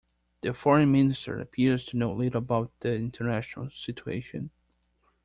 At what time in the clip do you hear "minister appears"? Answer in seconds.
0.91-1.85